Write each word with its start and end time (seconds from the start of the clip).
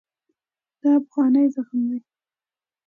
دا 0.81 0.91
پخوانی 1.05 1.45
زخم 1.53 1.79
دی. 1.89 1.99